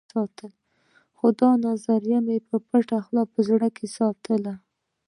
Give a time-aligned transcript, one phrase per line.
[1.17, 4.53] خو دا نظريه مې په پټه خوله په زړه کې وساتله.